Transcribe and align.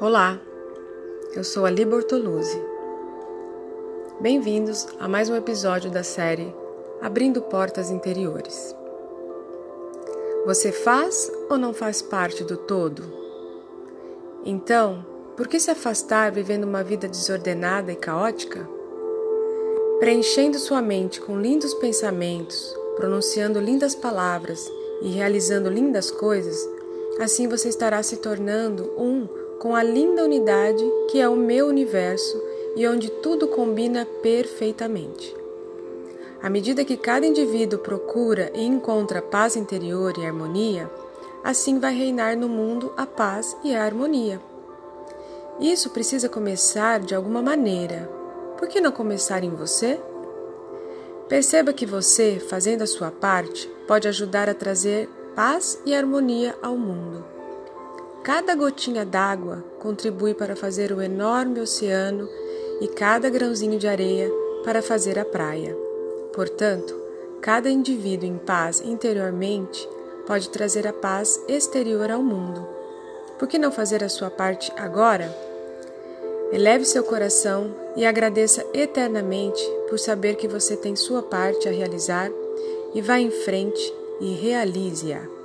Olá, 0.00 0.40
eu 1.36 1.44
sou 1.44 1.64
Ali 1.64 1.84
Bortoluzzi. 1.84 2.60
Bem-vindos 4.20 4.88
a 4.98 5.06
mais 5.06 5.28
um 5.28 5.36
episódio 5.36 5.90
da 5.90 6.02
série 6.02 6.52
Abrindo 7.00 7.40
Portas 7.42 7.90
Interiores. 7.90 8.74
Você 10.44 10.72
faz 10.72 11.30
ou 11.48 11.56
não 11.56 11.72
faz 11.72 12.02
parte 12.02 12.42
do 12.42 12.56
todo? 12.56 13.04
Então, 14.44 15.06
por 15.36 15.46
que 15.46 15.60
se 15.60 15.70
afastar 15.70 16.32
vivendo 16.32 16.64
uma 16.64 16.82
vida 16.82 17.06
desordenada 17.06 17.92
e 17.92 17.96
caótica? 17.96 18.68
Preenchendo 20.00 20.58
sua 20.58 20.82
mente 20.82 21.20
com 21.20 21.38
lindos 21.38 21.74
pensamentos, 21.74 22.76
pronunciando 22.96 23.60
lindas 23.60 23.94
palavras 23.94 24.68
e 25.00 25.10
realizando 25.10 25.68
lindas 25.68 26.10
coisas, 26.10 26.68
assim 27.20 27.46
você 27.46 27.68
estará 27.68 28.02
se 28.02 28.16
tornando 28.16 28.90
um 28.98 29.41
com 29.62 29.76
a 29.76 29.82
linda 29.84 30.24
unidade 30.24 30.84
que 31.08 31.20
é 31.20 31.28
o 31.28 31.36
meu 31.36 31.68
universo 31.68 32.36
e 32.74 32.84
onde 32.84 33.08
tudo 33.08 33.46
combina 33.46 34.04
perfeitamente. 34.20 35.36
À 36.42 36.50
medida 36.50 36.84
que 36.84 36.96
cada 36.96 37.24
indivíduo 37.24 37.78
procura 37.78 38.50
e 38.56 38.64
encontra 38.64 39.22
paz 39.22 39.54
interior 39.54 40.14
e 40.18 40.26
harmonia, 40.26 40.90
assim 41.44 41.78
vai 41.78 41.94
reinar 41.94 42.36
no 42.36 42.48
mundo 42.48 42.92
a 42.96 43.06
paz 43.06 43.56
e 43.62 43.72
a 43.72 43.84
harmonia. 43.84 44.40
Isso 45.60 45.90
precisa 45.90 46.28
começar 46.28 46.98
de 46.98 47.14
alguma 47.14 47.40
maneira. 47.40 48.10
Por 48.58 48.66
que 48.66 48.80
não 48.80 48.90
começar 48.90 49.44
em 49.44 49.50
você? 49.50 50.00
Perceba 51.28 51.72
que 51.72 51.86
você, 51.86 52.40
fazendo 52.40 52.82
a 52.82 52.86
sua 52.88 53.12
parte, 53.12 53.68
pode 53.86 54.08
ajudar 54.08 54.48
a 54.48 54.54
trazer 54.54 55.08
paz 55.36 55.80
e 55.86 55.94
harmonia 55.94 56.52
ao 56.60 56.76
mundo. 56.76 57.41
Cada 58.22 58.54
gotinha 58.54 59.04
d'água 59.04 59.64
contribui 59.80 60.32
para 60.32 60.54
fazer 60.54 60.92
o 60.92 61.02
enorme 61.02 61.58
oceano 61.60 62.28
e 62.80 62.86
cada 62.86 63.28
grãozinho 63.28 63.80
de 63.80 63.88
areia 63.88 64.30
para 64.64 64.80
fazer 64.80 65.18
a 65.18 65.24
praia. 65.24 65.76
Portanto, 66.32 66.94
cada 67.40 67.68
indivíduo 67.68 68.28
em 68.28 68.38
paz 68.38 68.80
interiormente 68.80 69.88
pode 70.24 70.50
trazer 70.50 70.86
a 70.86 70.92
paz 70.92 71.42
exterior 71.48 72.12
ao 72.12 72.22
mundo. 72.22 72.64
Por 73.40 73.48
que 73.48 73.58
não 73.58 73.72
fazer 73.72 74.04
a 74.04 74.08
sua 74.08 74.30
parte 74.30 74.72
agora? 74.76 75.28
Eleve 76.52 76.84
seu 76.84 77.02
coração 77.02 77.74
e 77.96 78.06
agradeça 78.06 78.64
eternamente 78.72 79.60
por 79.88 79.98
saber 79.98 80.36
que 80.36 80.46
você 80.46 80.76
tem 80.76 80.94
sua 80.94 81.22
parte 81.22 81.68
a 81.68 81.72
realizar 81.72 82.30
e 82.94 83.02
vá 83.02 83.18
em 83.18 83.32
frente 83.32 83.92
e 84.20 84.34
realize-a. 84.34 85.41